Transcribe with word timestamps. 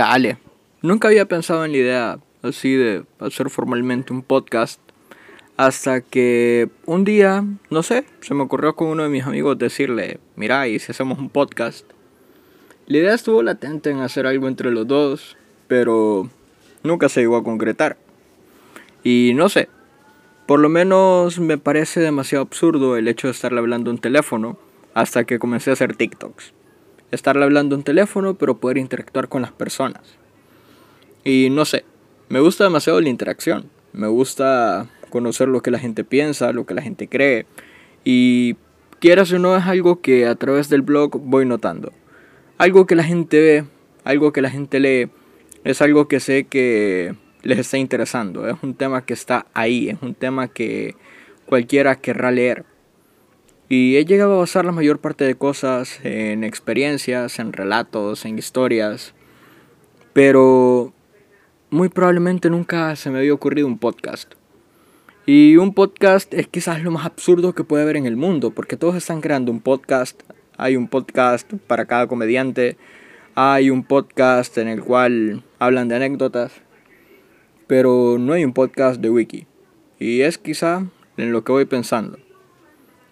chale, 0.00 0.38
nunca 0.80 1.08
había 1.08 1.26
pensado 1.26 1.62
en 1.62 1.72
la 1.72 1.76
idea 1.76 2.18
así 2.40 2.72
de 2.72 3.04
hacer 3.18 3.50
formalmente 3.50 4.14
un 4.14 4.22
podcast. 4.22 4.80
Hasta 5.58 6.00
que 6.00 6.70
un 6.86 7.04
día, 7.04 7.44
no 7.68 7.82
sé, 7.82 8.06
se 8.22 8.32
me 8.32 8.42
ocurrió 8.42 8.76
con 8.76 8.88
uno 8.88 9.02
de 9.02 9.10
mis 9.10 9.24
amigos 9.24 9.58
decirle, 9.58 10.18
mira, 10.36 10.66
¿y 10.68 10.78
si 10.78 10.90
hacemos 10.90 11.18
un 11.18 11.28
podcast? 11.28 11.84
La 12.86 12.96
idea 12.96 13.12
estuvo 13.12 13.42
latente 13.42 13.90
en 13.90 14.00
hacer 14.00 14.26
algo 14.26 14.48
entre 14.48 14.70
los 14.70 14.88
dos, 14.88 15.36
pero 15.68 16.30
nunca 16.82 17.10
se 17.10 17.20
llegó 17.20 17.36
a 17.36 17.44
concretar. 17.44 17.98
Y 19.04 19.32
no 19.34 19.50
sé, 19.50 19.68
por 20.46 20.60
lo 20.60 20.70
menos 20.70 21.38
me 21.40 21.58
parece 21.58 22.00
demasiado 22.00 22.42
absurdo 22.42 22.96
el 22.96 23.06
hecho 23.06 23.26
de 23.26 23.32
estarle 23.32 23.58
hablando 23.58 23.90
un 23.90 23.98
teléfono 23.98 24.56
hasta 24.94 25.24
que 25.24 25.38
comencé 25.38 25.68
a 25.68 25.74
hacer 25.74 25.94
TikToks. 25.94 26.54
Estarle 27.10 27.44
hablando 27.44 27.76
un 27.76 27.82
teléfono, 27.82 28.34
pero 28.34 28.58
poder 28.58 28.78
interactuar 28.78 29.28
con 29.28 29.42
las 29.42 29.52
personas. 29.52 30.02
Y 31.24 31.48
no 31.50 31.64
sé, 31.64 31.84
me 32.28 32.40
gusta 32.40 32.64
demasiado 32.64 33.00
la 33.00 33.08
interacción. 33.08 33.68
Me 33.92 34.06
gusta 34.06 34.88
conocer 35.10 35.48
lo 35.48 35.62
que 35.62 35.70
la 35.70 35.78
gente 35.78 36.04
piensa, 36.04 36.52
lo 36.52 36.64
que 36.64 36.74
la 36.74 36.82
gente 36.82 37.08
cree. 37.08 37.46
Y 38.04 38.56
quieras 39.00 39.32
o 39.32 39.38
no 39.38 39.56
es 39.56 39.66
algo 39.66 40.00
que 40.00 40.26
a 40.26 40.34
través 40.36 40.68
del 40.68 40.82
blog 40.82 41.20
voy 41.20 41.44
notando. 41.44 41.92
Algo 42.58 42.86
que 42.86 42.94
la 42.94 43.04
gente 43.04 43.40
ve, 43.40 43.64
algo 44.04 44.32
que 44.32 44.42
la 44.42 44.50
gente 44.50 44.80
lee, 44.80 45.10
es 45.64 45.82
algo 45.82 46.08
que 46.08 46.20
sé 46.20 46.44
que 46.44 47.14
les 47.42 47.58
está 47.58 47.78
interesando. 47.78 48.48
Es 48.48 48.56
un 48.62 48.74
tema 48.74 49.04
que 49.04 49.14
está 49.14 49.46
ahí, 49.54 49.88
es 49.88 49.98
un 50.02 50.14
tema 50.14 50.48
que 50.48 50.94
cualquiera 51.46 51.96
querrá 51.96 52.30
leer. 52.30 52.64
Y 53.72 53.98
he 53.98 54.04
llegado 54.04 54.34
a 54.34 54.38
basar 54.38 54.64
la 54.64 54.72
mayor 54.72 54.98
parte 54.98 55.22
de 55.22 55.36
cosas 55.36 56.00
en 56.02 56.42
experiencias, 56.42 57.38
en 57.38 57.52
relatos, 57.52 58.24
en 58.24 58.36
historias. 58.36 59.14
Pero 60.12 60.92
muy 61.70 61.88
probablemente 61.88 62.50
nunca 62.50 62.96
se 62.96 63.10
me 63.10 63.20
había 63.20 63.32
ocurrido 63.32 63.68
un 63.68 63.78
podcast. 63.78 64.34
Y 65.24 65.56
un 65.56 65.72
podcast 65.72 66.34
es 66.34 66.48
quizás 66.48 66.82
lo 66.82 66.90
más 66.90 67.06
absurdo 67.06 67.54
que 67.54 67.62
puede 67.62 67.84
haber 67.84 67.96
en 67.96 68.06
el 68.06 68.16
mundo, 68.16 68.50
porque 68.50 68.76
todos 68.76 68.96
están 68.96 69.20
creando 69.20 69.52
un 69.52 69.60
podcast. 69.60 70.20
Hay 70.56 70.74
un 70.74 70.88
podcast 70.88 71.48
para 71.68 71.84
cada 71.84 72.08
comediante. 72.08 72.76
Hay 73.36 73.70
un 73.70 73.84
podcast 73.84 74.58
en 74.58 74.66
el 74.66 74.82
cual 74.82 75.44
hablan 75.60 75.86
de 75.86 75.94
anécdotas. 75.94 76.54
Pero 77.68 78.16
no 78.18 78.32
hay 78.32 78.44
un 78.44 78.52
podcast 78.52 79.00
de 79.00 79.10
wiki. 79.10 79.46
Y 80.00 80.22
es 80.22 80.38
quizá 80.38 80.88
en 81.16 81.30
lo 81.30 81.44
que 81.44 81.52
voy 81.52 81.66
pensando. 81.66 82.18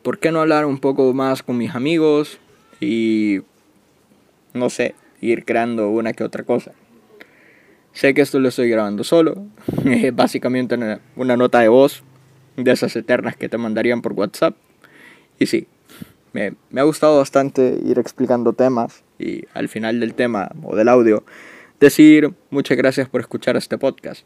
¿Por 0.09 0.19
qué 0.19 0.33
no 0.33 0.41
hablar 0.41 0.65
un 0.65 0.79
poco 0.79 1.13
más 1.13 1.43
con 1.43 1.59
mis 1.59 1.75
amigos? 1.75 2.39
Y 2.81 3.41
no 4.55 4.71
sé, 4.71 4.95
ir 5.21 5.45
creando 5.45 5.91
una 5.91 6.15
que 6.15 6.25
otra 6.25 6.45
cosa. 6.45 6.73
Sé 7.93 8.15
que 8.15 8.23
esto 8.23 8.41
lo 8.41 8.49
estoy 8.49 8.71
grabando 8.71 9.05
solo. 9.05 9.45
Es 9.85 10.17
básicamente 10.17 10.77
una, 11.15 11.37
nota 11.37 11.61
de 11.61 11.69
voz 11.69 12.05
de 12.57 12.73
esas 12.73 12.97
eternas 12.97 13.37
que 13.37 13.51
te 13.51 13.59
mandarían 13.59 14.01
por 14.01 14.15
WhatsApp. 14.15 14.57
Y 15.39 15.45
sí, 15.45 15.67
me, 16.33 16.55
me, 16.71 16.81
ha 16.81 16.85
gustado 16.85 17.19
bastante 17.19 17.79
ir 17.85 17.99
explicando 17.99 18.55
temas 18.55 19.05
y 19.19 19.43
al 19.53 19.69
final 19.69 20.01
del 20.01 20.15
tema 20.15 20.51
o 20.63 20.75
del 20.75 20.89
audio 20.89 21.23
decir 21.81 22.33
muchas 22.49 22.79
gracias 22.79 23.11
por 23.11 23.21
escuchar 23.21 23.59
este 23.59 23.77
podcast. 23.77 24.25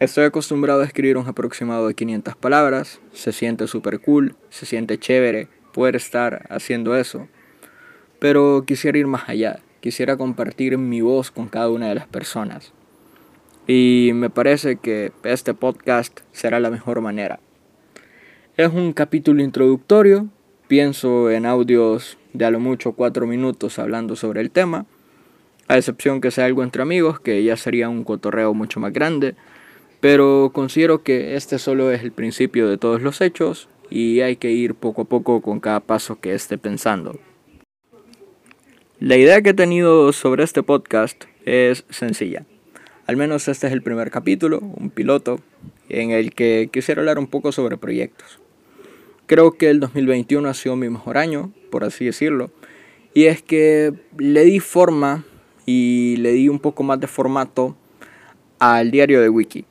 Estoy 0.00 0.24
acostumbrado 0.24 0.80
a 0.80 0.84
escribir 0.84 1.16
un 1.16 1.28
aproximado 1.28 1.86
de 1.86 1.94
500 1.94 2.34
palabras, 2.34 3.00
se 3.12 3.30
siente 3.30 3.68
súper 3.68 4.00
cool, 4.00 4.34
se 4.50 4.66
siente 4.66 4.98
chévere 4.98 5.46
poder 5.72 5.94
estar 5.94 6.46
haciendo 6.50 6.96
eso, 6.96 7.28
pero 8.18 8.64
quisiera 8.66 8.98
ir 8.98 9.06
más 9.06 9.28
allá. 9.28 9.60
Quisiera 9.80 10.16
compartir 10.16 10.78
mi 10.78 11.00
voz 11.00 11.30
con 11.30 11.46
cada 11.46 11.70
una 11.70 11.88
de 11.88 11.94
las 11.94 12.08
personas. 12.08 12.72
Y 13.68 14.10
me 14.14 14.30
parece 14.30 14.76
que 14.76 15.12
este 15.22 15.54
podcast 15.54 16.20
será 16.32 16.58
la 16.58 16.70
mejor 16.70 17.00
manera. 17.00 17.38
Es 18.56 18.72
un 18.72 18.94
capítulo 18.94 19.44
introductorio, 19.44 20.26
pienso 20.66 21.30
en 21.30 21.46
audios 21.46 22.18
de 22.32 22.44
a 22.44 22.50
lo 22.50 22.58
mucho 22.58 22.92
cuatro 22.92 23.28
minutos 23.28 23.78
hablando 23.78 24.16
sobre 24.16 24.40
el 24.40 24.50
tema, 24.50 24.86
a 25.68 25.76
excepción 25.76 26.20
que 26.20 26.32
sea 26.32 26.46
algo 26.46 26.64
entre 26.64 26.82
amigos, 26.82 27.20
que 27.20 27.44
ya 27.44 27.56
sería 27.56 27.88
un 27.88 28.02
cotorreo 28.02 28.54
mucho 28.54 28.80
más 28.80 28.92
grande, 28.92 29.36
pero 30.04 30.50
considero 30.52 31.02
que 31.02 31.34
este 31.34 31.58
solo 31.58 31.90
es 31.90 32.02
el 32.02 32.12
principio 32.12 32.68
de 32.68 32.76
todos 32.76 33.00
los 33.00 33.22
hechos 33.22 33.70
y 33.88 34.20
hay 34.20 34.36
que 34.36 34.50
ir 34.50 34.74
poco 34.74 35.00
a 35.00 35.04
poco 35.06 35.40
con 35.40 35.60
cada 35.60 35.80
paso 35.80 36.20
que 36.20 36.34
esté 36.34 36.58
pensando. 36.58 37.18
La 39.00 39.16
idea 39.16 39.40
que 39.40 39.48
he 39.48 39.54
tenido 39.54 40.12
sobre 40.12 40.44
este 40.44 40.62
podcast 40.62 41.24
es 41.46 41.86
sencilla. 41.88 42.44
Al 43.06 43.16
menos 43.16 43.48
este 43.48 43.66
es 43.66 43.72
el 43.72 43.80
primer 43.80 44.10
capítulo, 44.10 44.58
un 44.58 44.90
piloto, 44.90 45.40
en 45.88 46.10
el 46.10 46.34
que 46.34 46.68
quisiera 46.70 47.00
hablar 47.00 47.18
un 47.18 47.26
poco 47.26 47.50
sobre 47.50 47.78
proyectos. 47.78 48.40
Creo 49.24 49.52
que 49.52 49.70
el 49.70 49.80
2021 49.80 50.46
ha 50.46 50.52
sido 50.52 50.76
mi 50.76 50.90
mejor 50.90 51.16
año, 51.16 51.50
por 51.70 51.82
así 51.82 52.04
decirlo, 52.04 52.50
y 53.14 53.24
es 53.24 53.40
que 53.40 53.94
le 54.18 54.44
di 54.44 54.60
forma 54.60 55.24
y 55.64 56.16
le 56.18 56.32
di 56.32 56.50
un 56.50 56.58
poco 56.58 56.82
más 56.82 57.00
de 57.00 57.06
formato 57.06 57.74
al 58.58 58.90
diario 58.90 59.22
de 59.22 59.30
Wiki. 59.30 59.64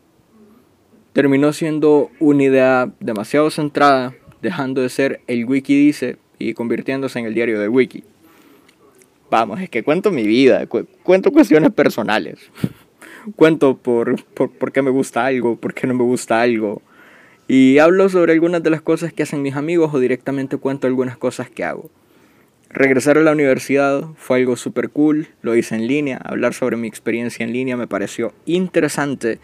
Terminó 1.14 1.54
siendo 1.54 2.10
una 2.20 2.44
idea 2.44 2.92
demasiado 3.00 3.50
centrada, 3.52 4.16
dejando 4.42 4.82
de 4.82 4.90
ser 4.90 5.22
el 5.28 5.46
Wiki 5.46 5.76
dice 5.76 6.18
y 6.40 6.54
convirtiéndose 6.54 7.20
en 7.20 7.26
el 7.26 7.34
diario 7.34 7.60
de 7.60 7.68
Wiki. 7.70 8.04
Vamos, 9.30 9.62
es 9.62 9.70
que 9.70 9.84
cuento 9.84 10.12
mi 10.12 10.24
vida, 10.24 10.68
cuento 10.68 11.32
cuestiones 11.32 11.72
personales. 11.72 12.40
cuento 13.36 13.78
por, 13.78 14.24
por, 14.34 14.52
por 14.52 14.72
qué 14.72 14.82
me 14.82 14.92
gusta 14.92 15.26
algo, 15.26 15.56
por 15.56 15.74
qué 15.74 15.88
no 15.88 15.94
me 15.94 16.04
gusta 16.04 16.42
algo. 16.42 16.82
Y 17.48 17.78
hablo 17.78 18.10
sobre 18.10 18.34
algunas 18.34 18.64
de 18.64 18.70
las 18.70 18.82
cosas 18.82 19.14
que 19.14 19.24
hacen 19.24 19.42
mis 19.42 19.56
amigos 19.56 19.94
o 19.94 20.00
directamente 20.00 20.58
cuento 20.58 20.88
algunas 20.88 21.18
cosas 21.18 21.50
que 21.50 21.64
hago. 21.64 21.90
Regresar 22.70 23.20
a 23.20 23.22
la 23.22 23.34
universidad 23.34 24.06
fue 24.18 24.38
algo 24.40 24.56
súper 24.56 24.90
cool, 24.90 25.28
lo 25.44 25.56
hice 25.56 25.76
en 25.76 25.86
línea, 25.86 26.18
hablar 26.18 26.56
sobre 26.56 26.76
mi 26.76 26.88
experiencia 26.88 27.44
en 27.44 27.54
línea 27.54 27.78
me 27.78 27.86
pareció 27.86 28.34
interesante 28.46 29.38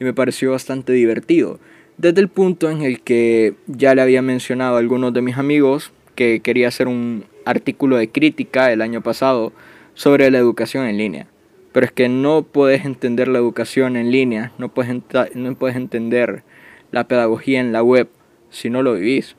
y 0.00 0.04
me 0.04 0.12
pareció 0.12 0.52
bastante 0.52 0.92
divertido. 0.92 1.58
Desde 1.98 2.20
el 2.20 2.28
punto 2.28 2.70
en 2.70 2.82
el 2.82 3.00
que 3.00 3.54
ya 3.66 3.94
le 3.94 4.02
había 4.02 4.22
mencionado 4.22 4.76
a 4.76 4.78
algunos 4.78 5.14
de 5.14 5.22
mis 5.22 5.38
amigos 5.38 5.92
que 6.14 6.40
quería 6.40 6.68
hacer 6.68 6.88
un 6.88 7.24
artículo 7.44 7.96
de 7.96 8.10
crítica 8.10 8.72
el 8.72 8.82
año 8.82 9.00
pasado 9.02 9.52
sobre 9.94 10.30
la 10.30 10.38
educación 10.38 10.86
en 10.86 10.98
línea. 10.98 11.26
Pero 11.72 11.86
es 11.86 11.92
que 11.92 12.08
no 12.08 12.42
puedes 12.42 12.84
entender 12.84 13.28
la 13.28 13.38
educación 13.38 13.96
en 13.96 14.10
línea, 14.10 14.52
no 14.58 14.68
puedes, 14.68 14.94
no 15.34 15.54
puedes 15.54 15.76
entender 15.76 16.42
la 16.90 17.08
pedagogía 17.08 17.60
en 17.60 17.72
la 17.72 17.82
web 17.82 18.08
si 18.50 18.70
no 18.70 18.82
lo 18.82 18.94
vivís. 18.94 19.36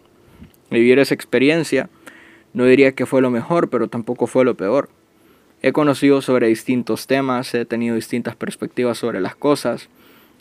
Vivir 0.69 1.00
esa 1.00 1.13
experiencia 1.13 1.89
no 2.53 2.66
diría 2.66 2.94
que 2.94 3.06
fue 3.06 3.22
lo 3.22 3.29
mejor, 3.29 3.69
pero 3.69 3.88
tampoco 3.88 4.28
fue 4.28 4.45
lo 4.45 4.56
peor. 4.56 4.89
He 5.62 5.72
conocido 5.72 6.22
sobre 6.22 6.47
distintos 6.47 7.07
temas, 7.07 7.53
he 7.53 7.66
tenido 7.66 7.95
distintas 7.95 8.35
perspectivas 8.35 8.97
sobre 8.97 9.22
las 9.22 9.35
cosas 9.35 9.89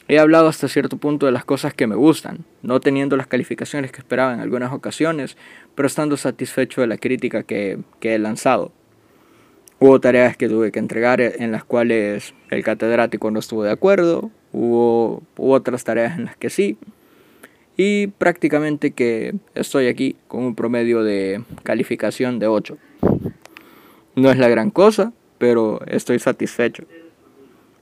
He 0.09 0.21
hablado 0.21 0.47
hasta 0.47 0.69
cierto 0.69 0.99
punto 0.99 1.27
de 1.27 1.33
las 1.33 1.45
cosas 1.45 1.75
que 1.75 1.89
me 1.89 1.97
gustan, 1.97 2.45
no 2.63 2.79
teniendo 2.79 3.17
las 3.17 3.27
calificaciones 3.27 3.91
que 3.91 3.99
esperaba 3.99 4.33
en 4.35 4.41
algunas 4.41 4.73
ocasiones, 4.73 5.37
pero 5.75 5.89
estando 5.89 6.17
satisfecho 6.17 6.81
de 6.81 6.87
la 6.87 6.97
crítica 6.97 7.43
que, 7.43 7.81
he 8.01 8.19
lanzado. 8.19 8.71
Hubo 9.81 10.01
tareas 10.01 10.37
que 10.37 10.49
tuve 10.49 10.71
que 10.71 10.79
entregar 10.79 11.21
en 11.21 11.51
las 11.51 11.65
cuales 11.65 12.35
el 12.51 12.63
catedrático 12.63 13.33
no 13.33 13.41
estuvo 13.41 13.65
de 13.65 13.73
acuerdo, 13.73 14.31
hubo, 14.53 15.25
otras 15.37 15.83
tareas 15.83 16.17
en 16.17 16.27
las 16.27 16.37
que 16.37 16.51
sí, 16.51 16.79
y 17.77 18.07
prácticamente 18.07 18.93
que 18.93 19.35
estoy 19.57 19.89
aquí 19.89 20.17
con 20.29 20.45
un 20.45 20.55
promedio 20.55 21.03
de 21.03 21.43
calificación 21.65 22.39
de 22.39 22.47
8. 22.47 22.79
No 24.15 24.31
es 24.31 24.39
la 24.39 24.49
gran 24.49 24.71
cosa, 24.71 25.13
pero 25.39 25.81
estoy 25.87 26.21
satisfecho. 26.21 26.85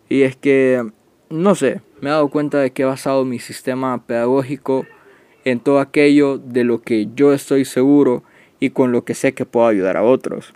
Y 0.08 0.22
es 0.22 0.34
que 0.34 0.84
no 1.30 1.54
sé, 1.54 1.80
me 2.00 2.10
he 2.10 2.12
dado 2.12 2.28
cuenta 2.28 2.58
de 2.58 2.72
que 2.72 2.82
he 2.82 2.86
basado 2.86 3.24
mi 3.24 3.38
sistema 3.38 4.06
pedagógico 4.06 4.86
en 5.44 5.60
todo 5.60 5.80
aquello 5.80 6.38
de 6.38 6.64
lo 6.64 6.82
que 6.82 7.08
yo 7.14 7.32
estoy 7.32 7.64
seguro 7.64 8.22
y 8.60 8.70
con 8.70 8.92
lo 8.92 9.04
que 9.04 9.14
sé 9.14 9.34
que 9.34 9.46
puedo 9.46 9.66
ayudar 9.66 9.96
a 9.96 10.02
otros. 10.02 10.54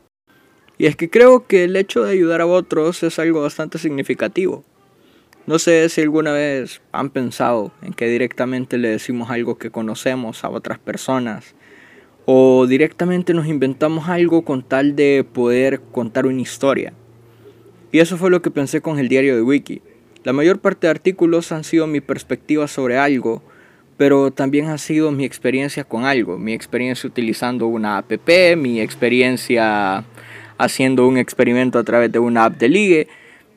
Y 0.79 0.87
es 0.87 0.97
que 0.97 1.11
creo 1.11 1.47
que 1.47 1.65
el 1.65 1.77
hecho 1.77 2.05
de 2.05 2.13
ayudar 2.13 2.41
a 2.41 2.47
otros 2.47 3.03
es 3.03 3.19
algo 3.19 3.43
bastante 3.43 3.79
significativo. 3.79 4.65
No 5.47 5.59
sé 5.59 5.89
si 5.89 6.03
alguna 6.03 6.33
vez 6.33 6.83
han 6.93 7.11
pensado 7.11 7.73
en 7.83 7.95
que 7.95 8.07
directamente 8.07 8.79
le 8.79 8.89
decimos 8.89 9.31
algo 9.31 9.59
que 9.59 9.71
conocemos 9.71 10.45
a 10.45 10.51
otras 10.51 10.79
personas 10.79 11.55
o 12.27 12.67
directamente 12.67 13.33
nos 13.33 13.47
inventamos 13.47 14.09
algo 14.11 14.43
con 14.43 14.63
tal 14.63 14.95
de 14.95 15.25
poder 15.25 15.81
contar 15.81 16.27
una 16.27 16.43
historia. 16.43 16.93
Y 17.91 18.01
eso 18.01 18.19
fue 18.19 18.29
lo 18.29 18.43
que 18.43 18.51
pensé 18.51 18.83
con 18.83 18.99
el 18.99 19.09
diario 19.09 19.35
de 19.35 19.41
Wiki. 19.41 19.81
La 20.25 20.33
mayor 20.33 20.59
parte 20.59 20.87
de 20.87 20.91
artículos 20.91 21.53
han 21.53 21.65
sido 21.65 21.87
mi 21.87 22.01
perspectiva 22.01 22.67
sobre 22.67 22.99
algo, 22.99 23.43
pero 23.97 24.31
también 24.31 24.67
ha 24.67 24.79
sido 24.79 25.11
mi 25.11 25.25
experiencia 25.25 25.85
con 25.85 26.05
algo, 26.05 26.39
mi 26.39 26.53
experiencia 26.53 27.09
utilizando 27.09 27.67
una 27.67 27.99
app, 27.99 28.11
mi 28.57 28.81
experiencia 28.81 30.05
haciendo 30.59 31.07
un 31.07 31.19
experimento 31.19 31.79
a 31.79 31.85
través 31.85 32.11
de 32.11 32.19
una 32.19 32.45
app 32.45 32.59
de 32.59 32.69
ligue, 32.69 33.09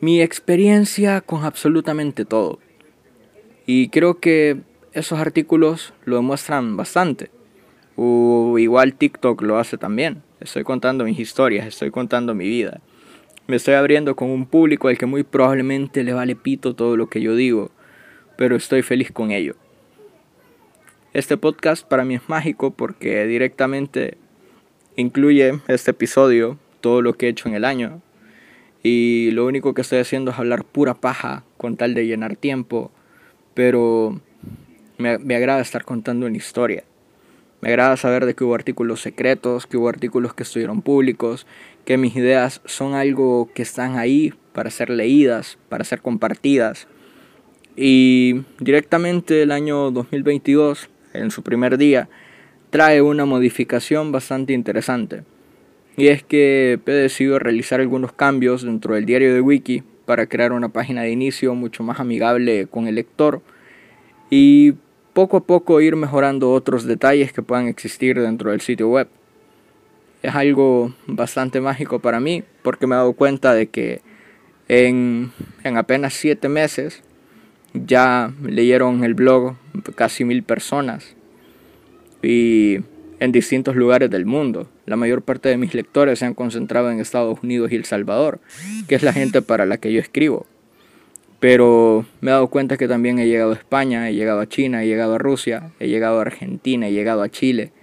mi 0.02 0.22
experiencia 0.22 1.22
con 1.22 1.44
absolutamente 1.44 2.25
todo. 2.25 2.60
Y 3.66 3.90
creo 3.90 4.19
que 4.19 4.58
esos 4.94 5.19
artículos 5.19 5.94
lo 6.06 6.18
demuestran 6.18 6.75
bastante. 6.78 7.31
O 7.96 8.58
igual 8.58 8.96
TikTok 8.96 9.42
lo 9.44 9.58
hace 9.58 9.78
también. 9.78 10.24
Estoy 10.40 10.63
contando 10.63 11.06
mis 11.06 11.19
historias, 11.19 11.68
estoy 11.68 11.92
contando 11.92 12.34
mi 12.34 12.48
vida. 12.48 12.81
Me 13.51 13.57
estoy 13.57 13.74
abriendo 13.74 14.15
con 14.15 14.30
un 14.30 14.45
público 14.45 14.88
al 14.88 14.98
que 14.98 15.06
muy 15.06 15.24
probablemente 15.24 16.06
le 16.06 16.13
vale 16.13 16.38
pito 16.38 16.74
todo 16.74 16.95
lo 16.95 17.09
que 17.09 17.19
yo 17.19 17.36
digo, 17.36 17.69
pero 18.38 18.56
estoy 18.56 18.81
feliz 18.81 19.12
con 19.12 19.31
ello. 19.31 19.57
Este 21.12 21.36
podcast 21.36 21.86
para 21.86 22.06
mí 22.06 22.15
es 22.15 22.30
mágico 22.30 22.71
porque 22.71 23.25
directamente 23.25 24.18
incluye 24.95 25.59
este 25.68 25.92
episodio, 25.92 26.59
todo 26.80 27.01
lo 27.01 27.15
que 27.15 27.25
he 27.25 27.30
hecho 27.30 27.50
en 27.50 27.56
el 27.56 27.65
año. 27.65 28.01
Y 28.83 29.31
lo 29.31 29.45
único 29.45 29.74
que 29.74 29.81
estoy 29.81 30.00
haciendo 30.00 30.31
es 30.31 30.39
hablar 30.39 30.63
pura 30.63 30.94
paja 30.94 31.44
con 31.57 31.75
tal 31.75 31.94
de 31.94 32.07
llenar 32.07 32.38
tiempo. 32.38 32.89
Pero 33.53 34.21
me, 34.98 35.09
agrada 35.36 35.59
estar 35.59 35.83
contando 35.83 36.25
una 36.25 36.38
historia. 36.38 36.86
Me 37.62 37.69
agrada 37.69 37.96
saber 37.96 38.25
de 38.25 38.34
que 38.34 38.44
hubo 38.44 38.56
artículos 38.56 39.02
secretos, 39.02 39.68
que 39.68 39.78
hubo 39.78 39.88
artículos 39.88 40.34
que 40.34 40.44
estuvieron 40.44 40.81
públicos, 40.81 41.46
que 41.86 41.98
mis 41.98 42.16
ideas 42.16 42.62
son 42.66 42.96
algo 42.96 43.50
que 43.54 43.62
están 43.62 43.98
ahí 43.98 44.34
para 44.52 44.72
ser 44.72 44.90
leídas, 44.90 45.60
para 45.69 45.84
ser 45.84 46.02
compartidas. 46.02 46.88
Y 47.75 48.42
directamente 48.60 49.44
el 49.44 49.52
año 49.52 49.92
2022, 49.92 50.90
en 51.13 51.30
su 51.30 51.44
primer 51.44 51.78
día, 51.78 52.10
trae 52.72 53.02
una 53.02 53.25
modificación 53.25 54.12
bastante 54.12 54.54
interesante. 54.54 55.24
Y 55.98 56.08
es 56.08 56.24
que 56.24 56.80
he 56.84 56.92
decidido 56.92 57.38
realizar 57.38 57.80
algunos 57.80 58.12
cambios 58.12 58.63
dentro 58.63 58.96
del 58.96 59.06
diario 59.06 59.34
de 59.34 59.42
Wiki 59.42 59.84
para 60.06 60.25
crear 60.25 60.52
una 60.52 60.69
página 60.69 61.04
de 61.04 61.12
inicio 61.12 61.54
mucho 61.54 61.84
más 61.84 62.00
amigable 62.00 62.66
con 62.68 62.88
el 62.88 62.96
lector 62.96 63.42
y 64.30 64.74
poco 65.13 65.38
a 65.38 65.44
poco 65.44 65.81
ir 65.81 65.96
mejorando 65.96 66.52
otros 66.52 66.86
detalles 66.86 67.34
que 67.34 67.42
puedan 67.42 67.68
existir 67.68 68.19
dentro 68.19 68.52
del 68.52 68.62
sitio 68.62 68.90
web. 68.90 69.08
Es 70.24 70.36
algo 70.36 70.94
bastante 71.08 71.62
mágico 71.62 72.00
para 72.00 72.19
mí 72.19 72.44
porque 72.62 72.88
me 72.88 72.96
he 72.96 72.98
dado 72.98 73.13
cuenta 73.13 73.54
de 73.54 73.68
que 73.68 74.02
en, 74.68 75.31
en 75.63 75.78
apenas 75.78 76.13
7 76.13 76.48
meses 76.48 77.04
ya 77.74 78.34
leyeron 78.44 79.04
el 79.04 79.13
blog 79.13 79.56
casi 79.96 80.24
mil 80.25 80.44
personas 80.44 81.16
y 82.22 82.80
en 83.19 83.31
distintos 83.31 83.75
lugares 83.75 84.10
del 84.10 84.25
mundo. 84.25 84.68
La 84.86 84.96
mayor 84.96 85.22
parte 85.22 85.50
de 85.50 85.58
mis 85.58 85.74
lectores 85.74 86.19
se 86.19 86.25
han 86.25 86.34
concentrado 86.34 86.92
en 86.92 87.00
Estados 87.00 87.40
Unidos 87.44 87.72
y 87.72 87.75
El 87.75 87.86
Salvador, 87.86 88.40
que 88.88 88.96
es 88.96 89.04
la 89.04 89.13
gente 89.13 89.42
para 89.42 89.66
la 89.66 89.78
que 89.78 89.94
yo 89.94 90.00
escribo. 90.00 90.46
Pero 91.41 92.05
me 92.21 92.29
he 92.29 92.33
dado 92.33 92.49
cuenta 92.49 92.77
que 92.77 92.88
también 92.88 93.17
he 93.17 93.25
llegado 93.27 93.51
a 93.51 93.55
España, 93.55 94.07
he 94.07 94.13
llegado 94.13 94.41
a 94.41 94.47
China, 94.47 94.83
he 94.83 94.88
llegado 94.88 95.15
a 95.15 95.17
Rusia, 95.17 95.71
he 95.79 95.88
llegado 95.88 96.19
a 96.19 96.21
Argentina, 96.21 96.88
he 96.88 96.91
llegado 96.91 97.23
a 97.23 97.29
Chile. 97.29 97.73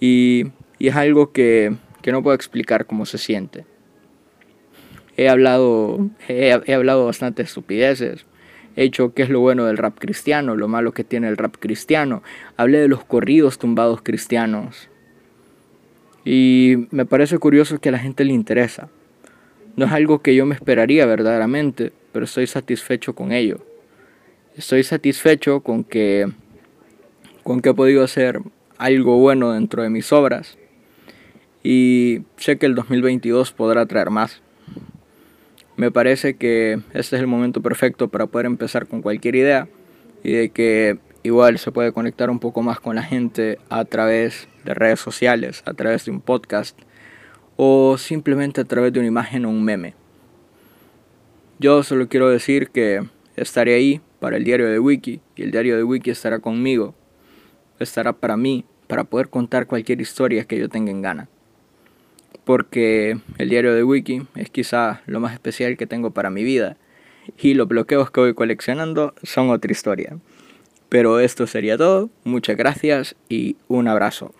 Y, 0.00 0.46
es 0.78 0.96
algo 0.96 1.30
que, 1.30 1.74
que, 2.00 2.10
no 2.10 2.22
puedo 2.22 2.34
explicar 2.34 2.86
cómo 2.86 3.04
se 3.04 3.18
siente. 3.18 3.66
He 5.18 5.28
hablado, 5.28 6.08
he, 6.26 6.52
hablado 6.72 7.04
bastante 7.04 7.42
estupideces. 7.42 8.24
He 8.76 8.84
dicho 8.84 9.12
qué 9.12 9.24
es 9.24 9.28
lo 9.28 9.40
bueno 9.40 9.66
del 9.66 9.76
rap 9.76 9.98
cristiano, 9.98 10.56
lo 10.56 10.66
malo 10.66 10.92
que 10.92 11.04
tiene 11.04 11.28
el 11.28 11.36
rap 11.36 11.56
cristiano. 11.58 12.22
Hablé 12.56 12.78
de 12.78 12.88
los 12.88 13.04
corridos 13.04 13.58
tumbados 13.58 14.00
cristianos. 14.00 14.88
Y 16.24 16.88
me 16.90 17.04
parece 17.04 17.36
curioso 17.36 17.78
que 17.78 17.90
a 17.90 17.92
la 17.92 17.98
gente 17.98 18.24
le 18.24 18.32
interesa. 18.32 18.88
No 19.76 19.84
es 19.84 19.92
algo 19.92 20.20
que 20.20 20.34
yo 20.34 20.46
me 20.46 20.54
esperaría 20.54 21.04
verdaderamente, 21.04 21.92
pero 22.16 22.24
estoy 22.24 22.46
satisfecho 22.46 23.14
con 23.14 23.30
ello. 23.30 23.58
Estoy 24.56 24.84
satisfecho 24.84 25.60
con 25.60 25.84
que, 25.84 26.26
con 27.42 27.60
que 27.60 27.68
he 27.68 27.74
podido 27.74 28.02
hacer 28.02 28.40
algo 28.78 29.18
bueno 29.18 29.52
dentro 29.52 29.82
de 29.82 29.90
mis 29.90 30.10
obras 30.14 30.56
y 31.62 32.22
sé 32.38 32.56
que 32.56 32.64
el 32.64 32.74
2022 32.74 33.52
podrá 33.52 33.84
traer 33.84 34.08
más. 34.08 34.40
Me 35.76 35.90
parece 35.90 36.36
que 36.36 36.80
este 36.94 37.16
es 37.16 37.20
el 37.20 37.26
momento 37.26 37.60
perfecto 37.60 38.08
para 38.08 38.26
poder 38.26 38.46
empezar 38.46 38.86
con 38.86 39.02
cualquier 39.02 39.36
idea 39.36 39.68
y 40.24 40.32
de 40.32 40.48
que 40.48 40.98
igual 41.22 41.58
se 41.58 41.70
puede 41.70 41.92
conectar 41.92 42.30
un 42.30 42.38
poco 42.38 42.62
más 42.62 42.80
con 42.80 42.96
la 42.96 43.02
gente 43.02 43.58
a 43.68 43.84
través 43.84 44.48
de 44.64 44.72
redes 44.72 45.00
sociales, 45.00 45.62
a 45.66 45.74
través 45.74 46.06
de 46.06 46.12
un 46.12 46.22
podcast 46.22 46.78
o 47.56 47.98
simplemente 47.98 48.62
a 48.62 48.64
través 48.64 48.90
de 48.94 49.00
una 49.00 49.08
imagen 49.08 49.44
o 49.44 49.50
un 49.50 49.62
meme. 49.62 50.05
Yo 51.58 51.82
solo 51.82 52.06
quiero 52.08 52.28
decir 52.28 52.68
que 52.68 53.02
estaré 53.34 53.74
ahí 53.74 54.02
para 54.20 54.36
el 54.36 54.44
diario 54.44 54.68
de 54.68 54.78
Wiki 54.78 55.20
y 55.36 55.42
el 55.42 55.50
diario 55.50 55.76
de 55.76 55.84
Wiki 55.84 56.10
estará 56.10 56.38
conmigo. 56.38 56.94
Estará 57.78 58.12
para 58.12 58.36
mí, 58.36 58.66
para 58.86 59.04
poder 59.04 59.30
contar 59.30 59.66
cualquier 59.66 60.02
historia 60.02 60.44
que 60.44 60.58
yo 60.58 60.68
tenga 60.68 60.90
en 60.90 61.00
gana. 61.00 61.28
Porque 62.44 63.18
el 63.38 63.48
diario 63.48 63.72
de 63.74 63.84
Wiki 63.84 64.26
es 64.34 64.50
quizá 64.50 65.00
lo 65.06 65.18
más 65.18 65.32
especial 65.32 65.78
que 65.78 65.86
tengo 65.86 66.10
para 66.10 66.28
mi 66.28 66.44
vida 66.44 66.76
y 67.38 67.54
los 67.54 67.66
bloqueos 67.66 68.10
que 68.10 68.20
voy 68.20 68.34
coleccionando 68.34 69.14
son 69.22 69.48
otra 69.48 69.72
historia. 69.72 70.18
Pero 70.90 71.20
esto 71.20 71.46
sería 71.46 71.78
todo, 71.78 72.10
muchas 72.22 72.58
gracias 72.58 73.16
y 73.30 73.56
un 73.66 73.88
abrazo. 73.88 74.34